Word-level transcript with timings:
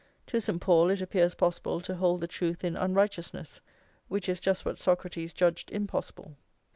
To 0.25 0.41
St. 0.41 0.59
Paul 0.59 0.89
it 0.89 0.99
appears 0.99 1.35
possible 1.35 1.79
to 1.81 1.93
"hold 1.95 2.21
the 2.21 2.27
truth 2.27 2.63
in 2.63 2.75
unrighteousness,"+ 2.75 3.61
which 4.07 4.27
is 4.27 4.39
just 4.39 4.65
what 4.65 4.79
Socrates 4.79 5.31
judged 5.31 5.69
impossible. 5.71 6.37